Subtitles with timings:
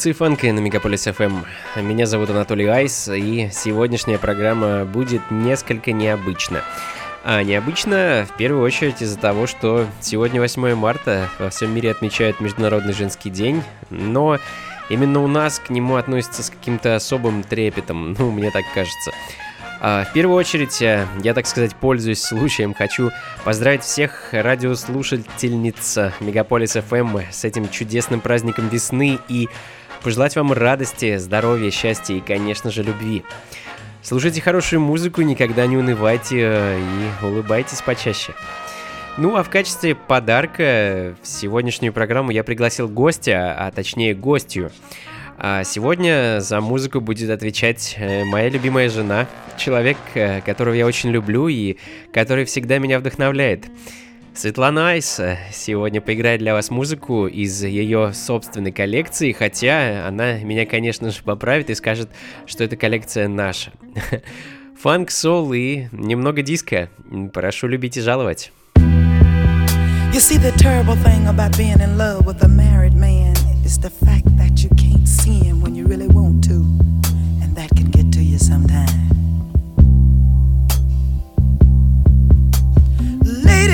[0.00, 1.44] Функции фанка на Мегаполис FM.
[1.76, 6.62] Меня зовут Анатолий Айс, и сегодняшняя программа будет несколько необычна.
[7.22, 12.40] А необычно в первую очередь из-за того, что сегодня 8 марта, во всем мире отмечают
[12.40, 14.38] Международный женский день, но
[14.88, 19.10] именно у нас к нему относятся с каким-то особым трепетом, ну, мне так кажется.
[19.82, 23.10] А, в первую очередь, э, я, так сказать, пользуюсь случаем, хочу
[23.44, 29.50] поздравить всех радиослушательниц Мегаполис FM с этим чудесным праздником весны и
[30.02, 33.24] пожелать вам радости, здоровья, счастья и, конечно же, любви.
[34.02, 38.32] Слушайте хорошую музыку, никогда не унывайте э, и улыбайтесь почаще.
[39.18, 44.70] Ну а в качестве подарка в сегодняшнюю программу я пригласил гостя, а точнее гостью.
[45.36, 49.26] А сегодня за музыку будет отвечать э, моя любимая жена,
[49.58, 51.76] человек, э, которого я очень люблю и
[52.12, 53.66] который всегда меня вдохновляет.
[54.34, 60.66] Светлана Айс э, сегодня поиграет для вас музыку из ее собственной коллекции, хотя она меня,
[60.66, 62.10] конечно же, поправит и скажет,
[62.46, 63.72] что эта коллекция наша.
[64.80, 66.88] Фанк, сол и немного диска.
[67.32, 68.52] Прошу любить и жаловать.
[70.12, 70.50] You see, the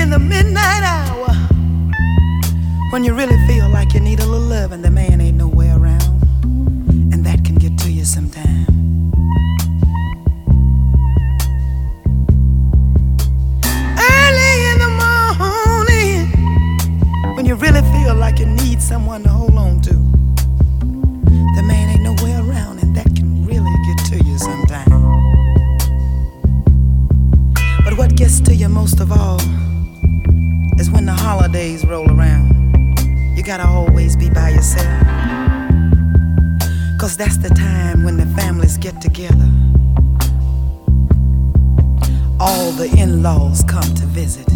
[0.07, 1.33] in the midnight hour,
[2.91, 5.77] when you really feel like you need a little love and the man ain't nowhere
[5.77, 6.23] around,
[7.11, 8.69] and that can get to you sometimes.
[13.99, 16.31] Early in the morning,
[17.35, 19.93] when you really feel like you need someone to hold on to,
[21.57, 24.87] the man ain't nowhere around, and that can really get to you sometimes.
[27.83, 29.41] But what gets to you most of all
[30.79, 32.97] is when the holidays roll around.
[33.35, 34.85] You gotta always be by yourself.
[36.99, 39.49] Cause that's the time when the families get together.
[42.39, 44.47] All the in laws come to visit.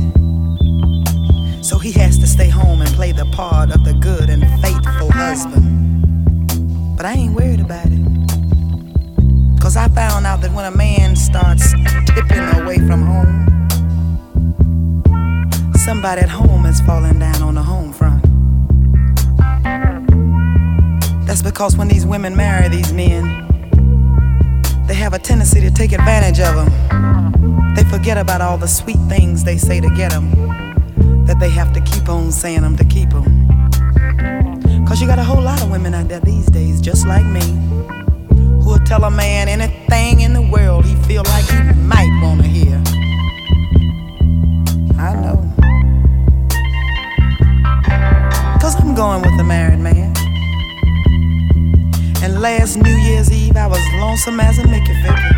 [1.64, 5.12] So he has to stay home and play the part of the good and faithful
[5.12, 6.98] husband.
[6.98, 8.02] But I ain't worried about it.
[9.62, 11.74] Cause I found out that when a man starts
[12.08, 13.61] tipping away from home,
[15.81, 18.22] somebody at home is falling down on the home front.
[21.25, 23.24] That's because when these women marry these men,
[24.86, 27.74] they have a tendency to take advantage of them.
[27.74, 30.30] They forget about all the sweet things they say to get them
[31.25, 33.48] that they have to keep on saying them to keep them.
[34.86, 37.42] Cause you got a whole lot of women out there these days, just like me,
[38.63, 42.75] who'll tell a man anything in the world he feel like he might wanna hear.
[45.00, 45.50] I know.
[48.92, 50.14] I'm going with a married man.
[52.22, 55.32] And last New Year's Eve, I was lonesome as a Mickey Vicky.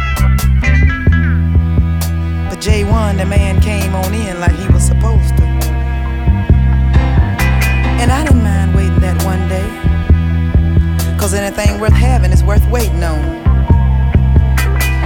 [2.50, 5.44] But J1, the man came on in like he was supposed to.
[8.02, 9.70] And I didn't mind waiting that one day.
[11.20, 13.22] Cause anything worth having is worth waiting on.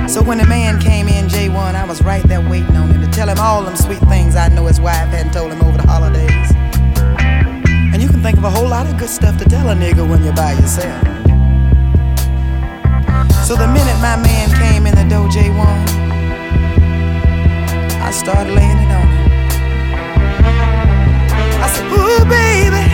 [0.08, 3.12] So when the man came in, J1, I was right there waiting on him to
[3.12, 5.86] tell him all them sweet things I know his wife hadn't told him over the
[5.86, 6.57] holidays.
[8.18, 10.34] Can think of a whole lot of good stuff to tell a nigga when you're
[10.34, 11.04] by yourself.
[13.46, 15.88] So the minute my man came in the door, J1,
[18.02, 19.30] I started laying it on him.
[21.62, 22.86] I said, Ooh, baby.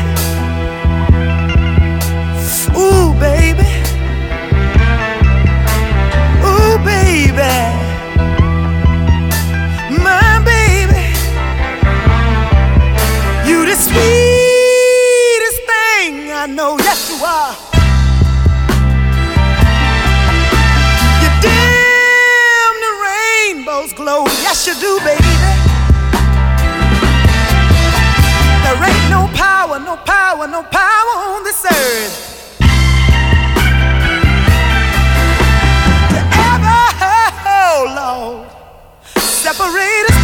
[2.78, 3.72] Ooh, baby.
[6.44, 7.73] Ooh, baby.
[17.33, 17.39] You
[21.41, 24.25] dim the rainbow's glow.
[24.45, 25.24] Yes, you do, baby.
[28.63, 32.59] There ain't no power, no power, no power on this earth.
[36.13, 36.19] To
[36.53, 36.81] ever,
[37.50, 38.45] oh Lord,
[39.18, 40.23] separate us,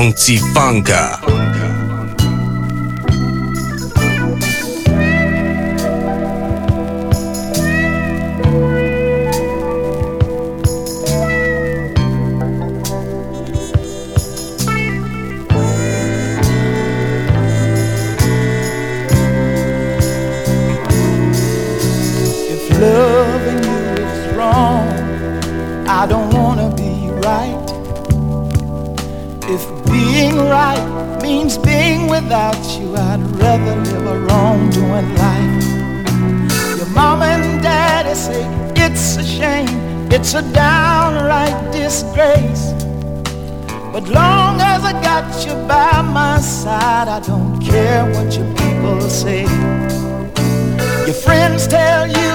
[0.00, 1.19] und Zifanka.
[30.50, 35.64] Right means being without you, I'd rather live a wrongdoing life.
[36.76, 38.42] Your mom and daddy say
[38.74, 42.72] it's a shame, it's a downright disgrace.
[43.92, 49.00] But long as I got you by my side, I don't care what your people
[49.02, 49.42] say.
[51.06, 52.30] Your friends tell you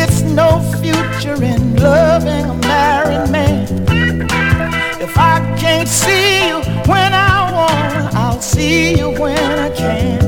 [0.00, 0.48] it's no
[0.80, 2.67] future in loving a
[8.88, 10.27] see you when I can.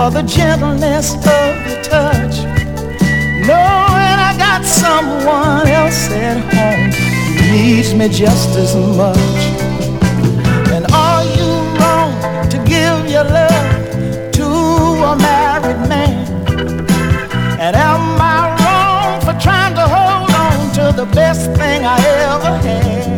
[0.00, 2.36] For the gentleness of your touch?
[3.48, 6.88] Knowing I got someone else at home
[7.52, 9.40] needs me just as much.
[10.74, 12.12] And are you wrong
[12.48, 14.46] to give your love to
[15.10, 16.26] a married man?
[17.64, 18.02] And am
[18.34, 21.98] I wrong for trying to hold on to the best thing I
[22.32, 23.09] ever had?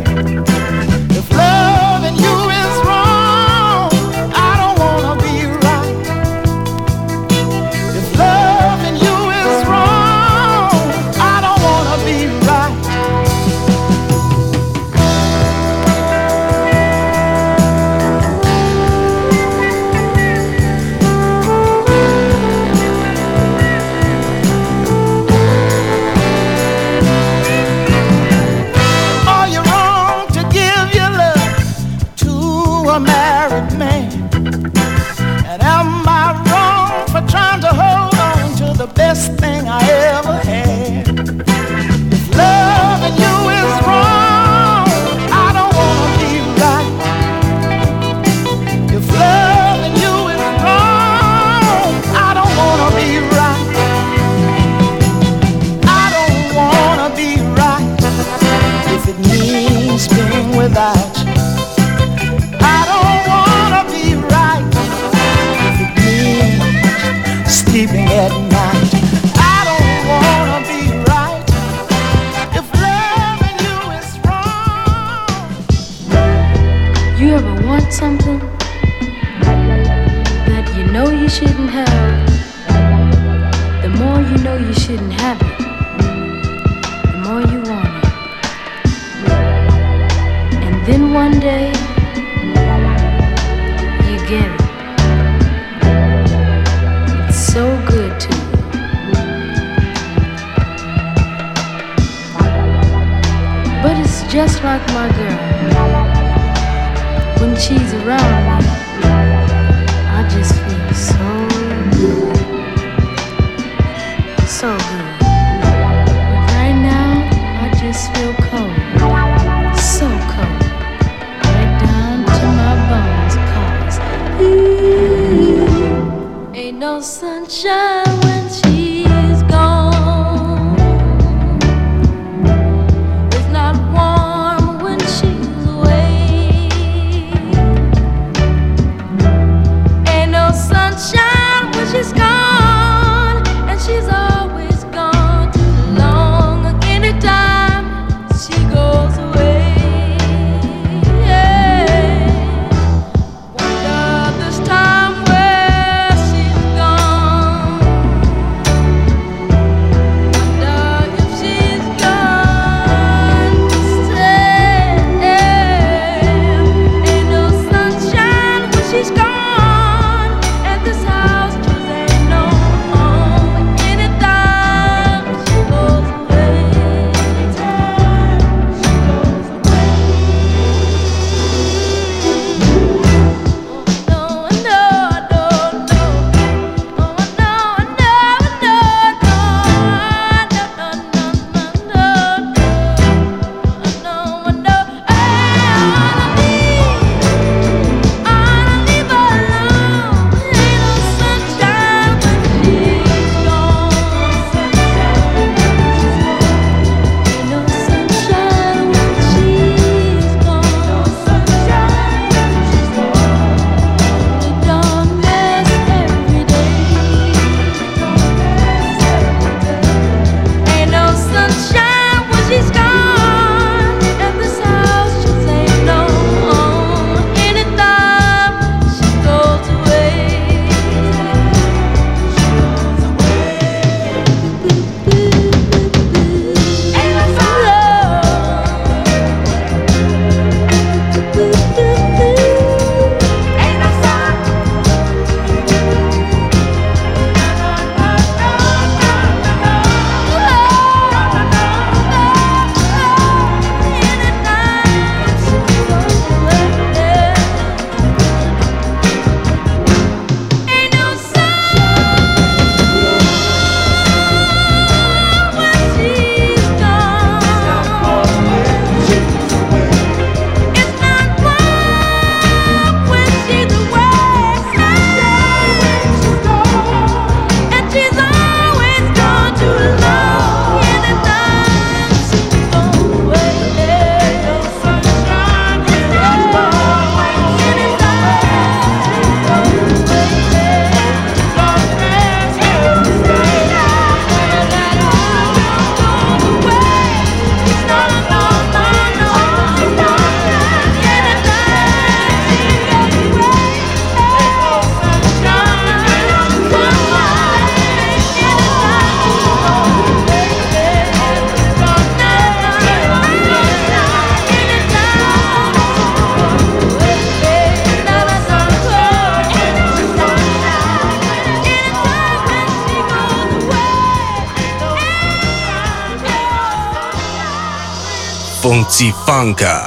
[328.93, 329.82] Funky Funka.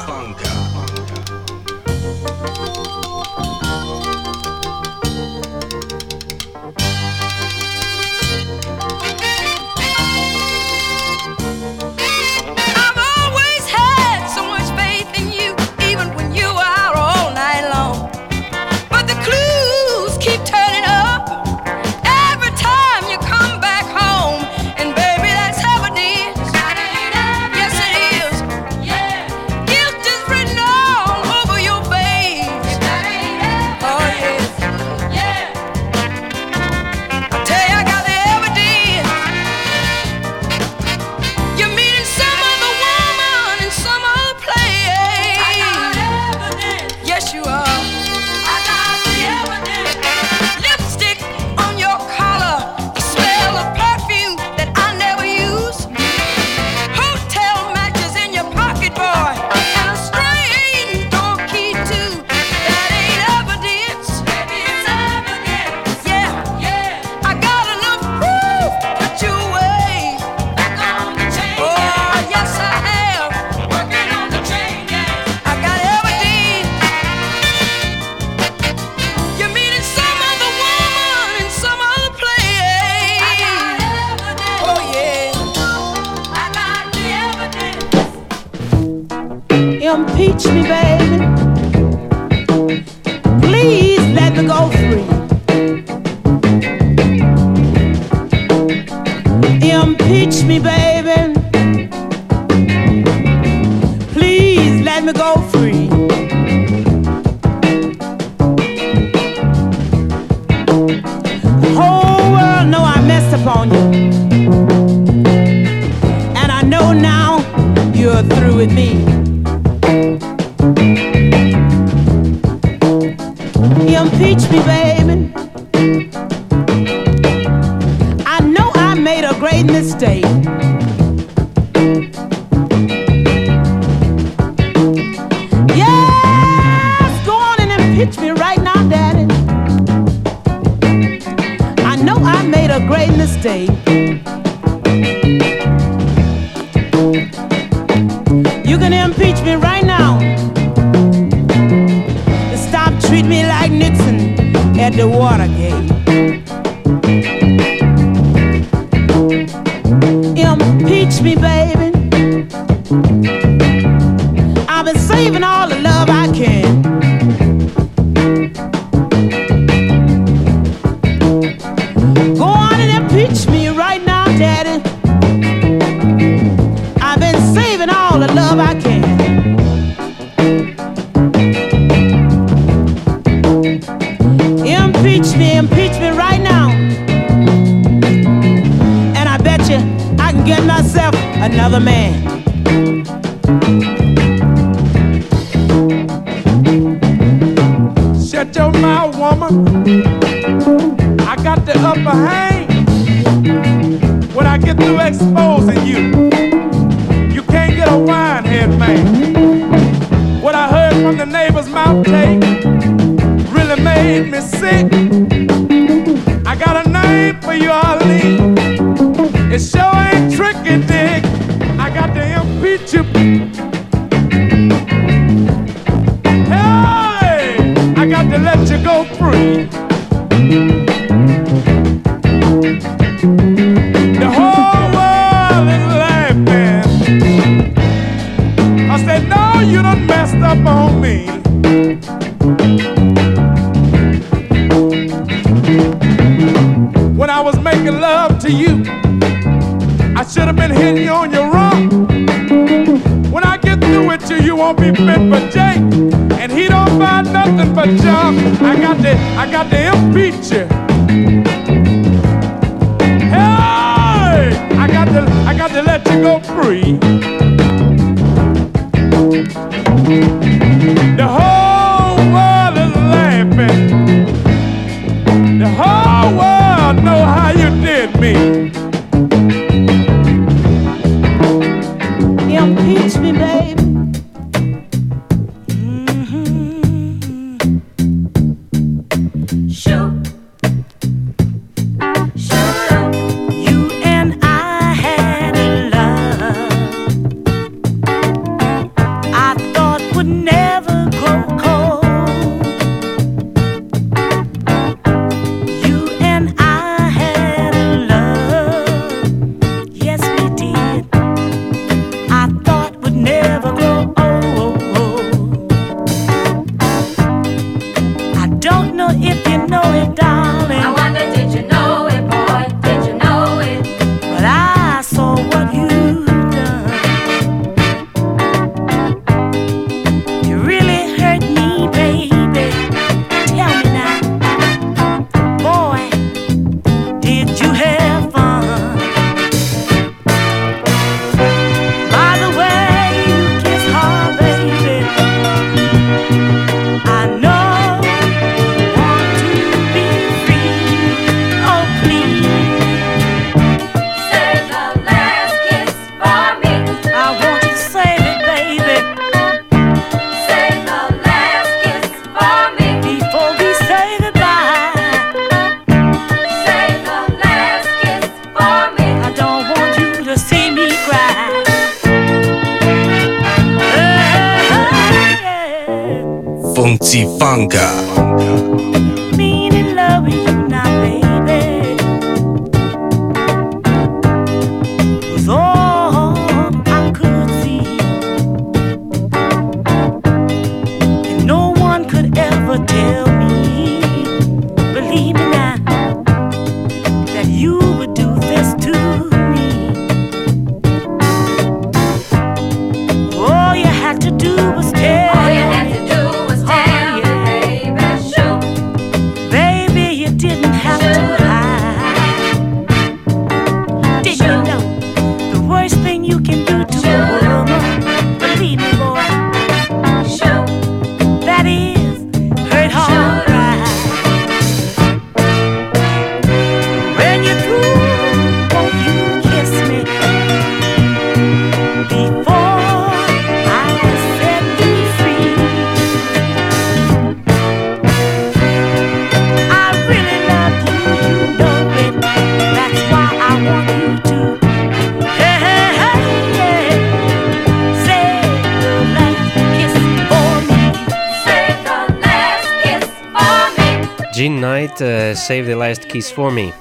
[455.48, 456.74] Save the Last Kiss for Me.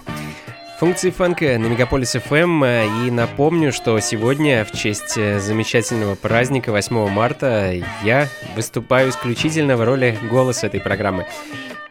[0.80, 6.14] Функции фанка на Мегаполис FM эм, э, и напомню, что сегодня в честь э, замечательного
[6.14, 11.26] праздника 8 марта я выступаю исключительно в роли голоса этой программы.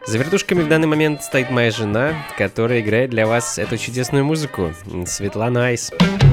[0.04, 4.74] За вертушками в данный момент стоит моя жена, которая играет для вас эту чудесную музыку,
[5.06, 5.92] Светлана Айс.
[5.92, 6.23] Айс.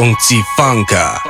[0.00, 0.14] ドン
[0.56, 1.29] 放フ。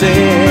[0.00, 0.49] Say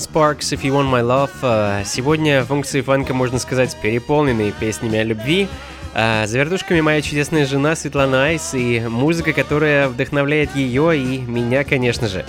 [0.00, 1.30] Sparks, If You Want My Love.
[1.42, 5.48] Э, сегодня функции фанка, можно сказать, переполнены песнями о любви.
[5.94, 11.64] А за вертушками моя чудесная жена Светлана Айс и музыка, которая вдохновляет ее и меня,
[11.64, 12.24] конечно же.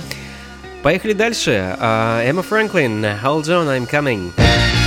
[0.84, 1.78] Поехали дальше.
[1.80, 4.81] Э, Эмма Франклин, Hold On, I'm Coming.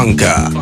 [0.00, 0.59] Funky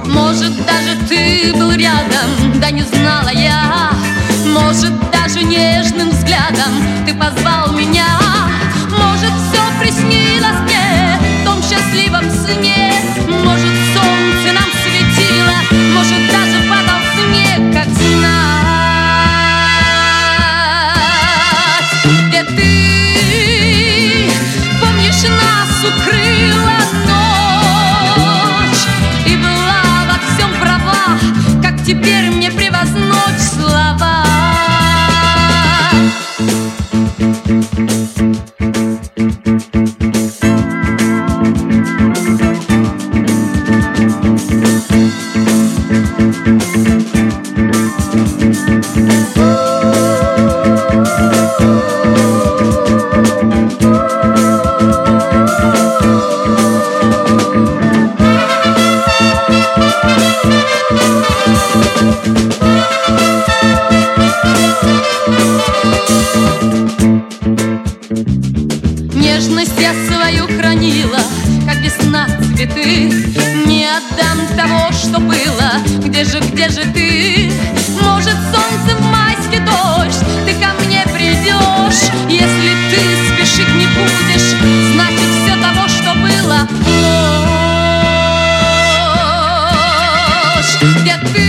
[91.04, 91.47] get through.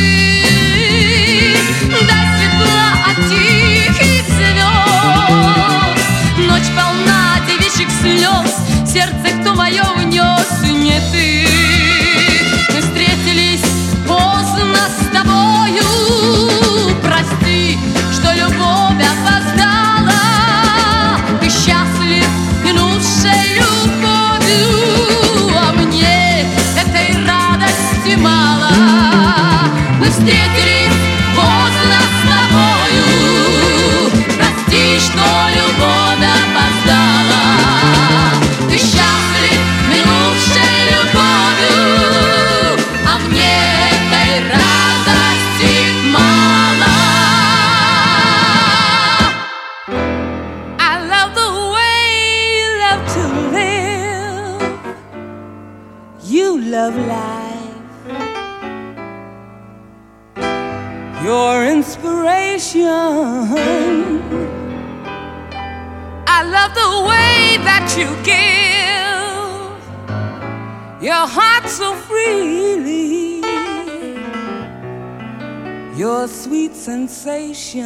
[76.44, 77.84] sweet sensation.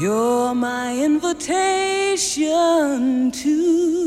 [0.00, 2.50] You're my invitation
[3.30, 4.01] to.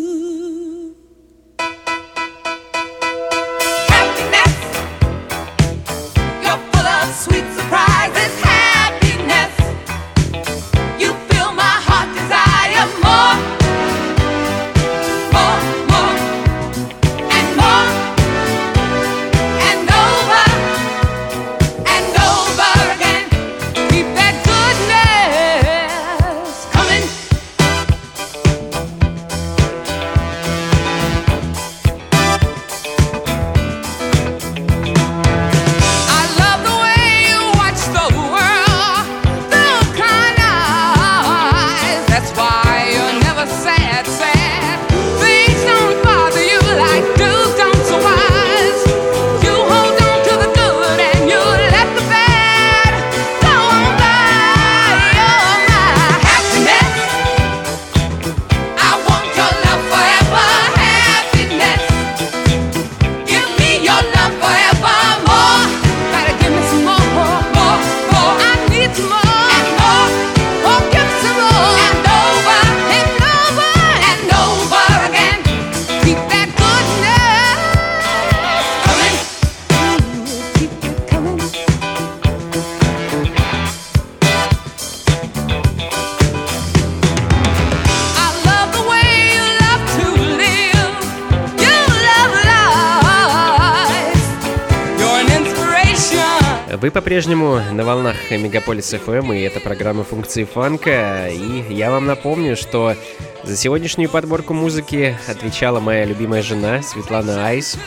[97.06, 101.30] по-прежнему на волнах Мегаполис FM, эм, и это программа «Функции фанка».
[101.30, 102.96] И я вам напомню, что
[103.44, 107.78] за сегодняшнюю подборку музыки отвечала моя любимая жена Светлана Айс.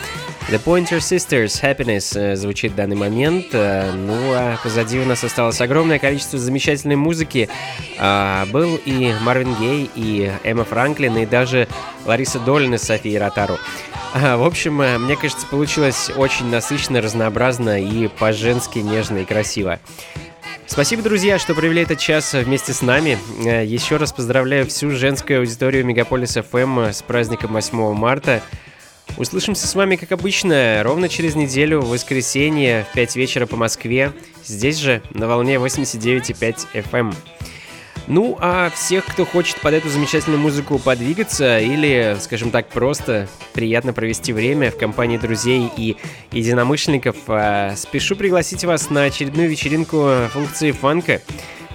[0.51, 3.47] The Pointer Sisters Happiness э, звучит в данный момент.
[3.55, 7.49] Э, ну а позади у нас осталось огромное количество замечательной музыки.
[7.99, 11.67] А, был и Марвин Гей, и Эмма Франклин, и даже
[12.07, 13.59] Лариса Долина с Софией Ротару.
[14.15, 19.79] В общем, э, мне кажется, получилось очень насыщенно, разнообразно и по-женски нежно и красиво.
[20.67, 23.19] Спасибо, друзья, что провели этот час вместе с нами.
[23.45, 28.43] Э, еще раз поздравляю всю женскую аудиторию Мегаполис FM э, с праздником 8 марта.
[29.17, 34.13] Услышимся с вами, как обычно, ровно через неделю, в воскресенье, в 5 вечера по Москве,
[34.45, 37.15] здесь же, на волне 89,5 FM.
[38.09, 43.93] Ну, а всех, кто хочет под эту замечательную музыку подвигаться или, скажем так, просто приятно
[43.93, 45.99] провести время в компании друзей и
[46.33, 51.21] единомышленников, а, спешу пригласить вас на очередную вечеринку функции фанка,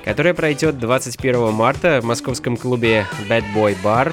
[0.04, 4.12] которая пройдет 21 марта в московском клубе Bad Boy Bar,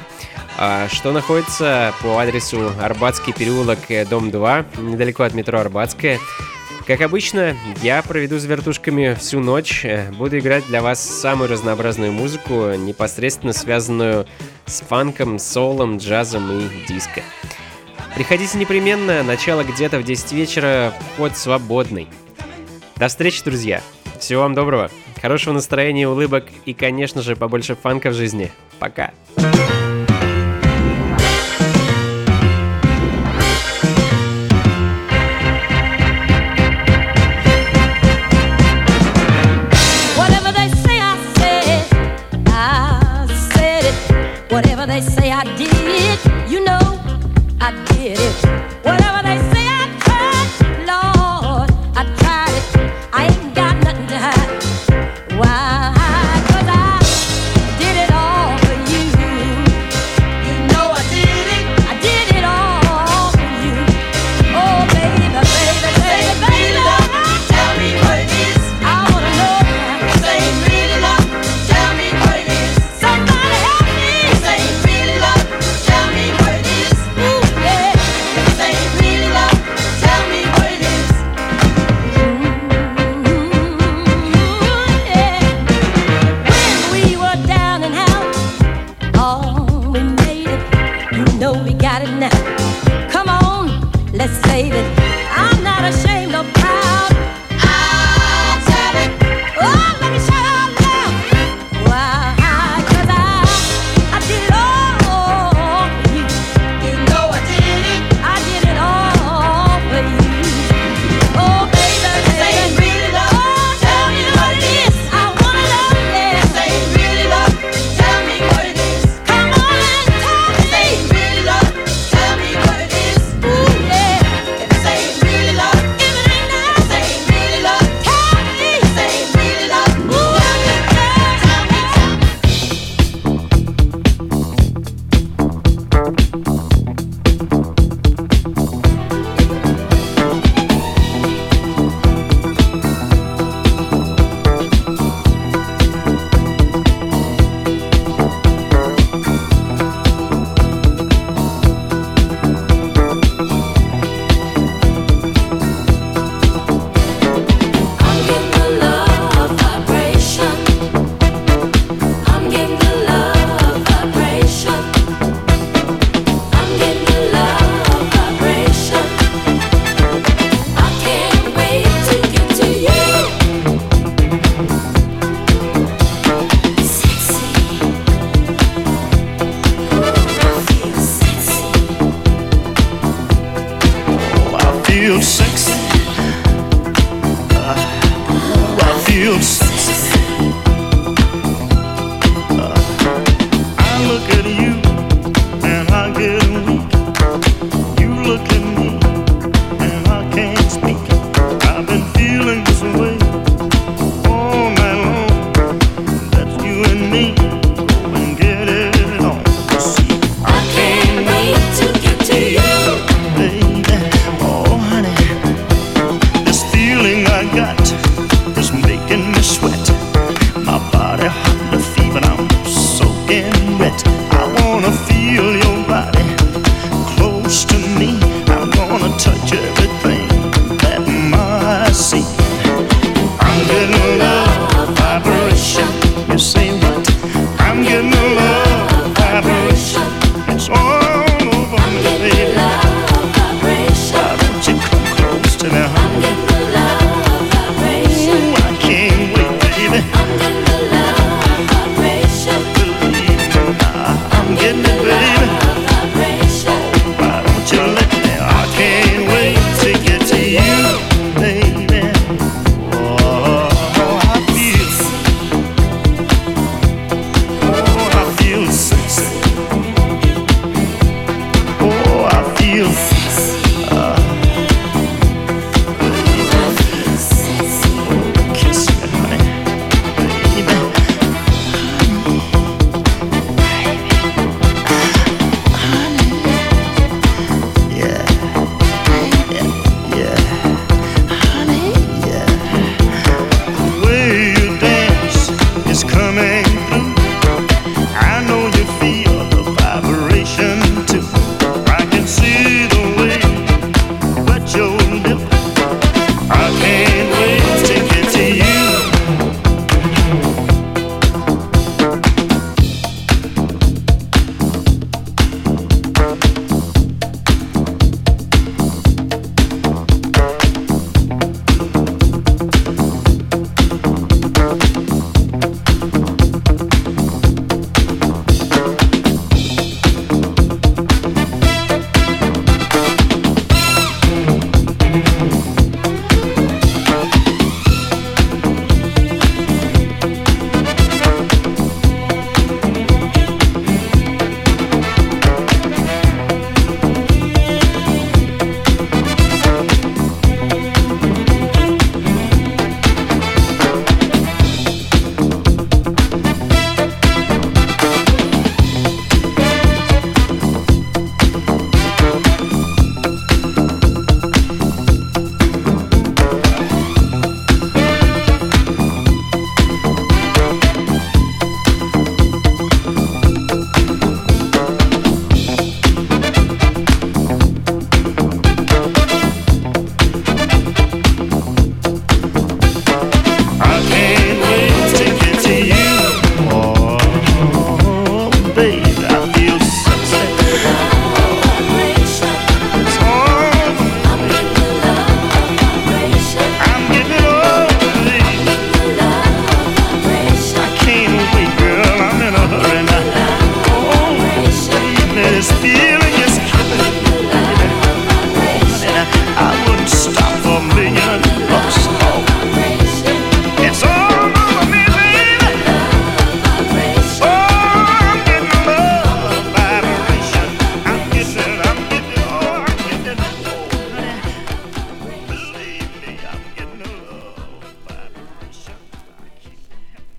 [0.58, 6.18] а, что находится по адресу Арбатский переулок, э, дом 2, недалеко от метро Арбатская.
[6.90, 12.10] Как обычно, я проведу с вертушками всю ночь, э, буду играть для вас самую разнообразную
[12.10, 14.26] музыку, непосредственно связанную
[14.66, 17.22] с фанком, солом, джазом и диско.
[18.16, 22.08] Приходите непременно, начало где-то в 10 вечера, вход свободный.
[22.96, 23.82] До встречи, друзья!
[24.18, 24.90] Всего вам доброго,
[25.22, 28.50] хорошего настроения, улыбок и, конечно же, побольше фанка в жизни.
[28.80, 29.12] Пока!
[29.36, 29.69] Пока!